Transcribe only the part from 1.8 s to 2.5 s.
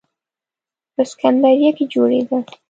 جوړېده.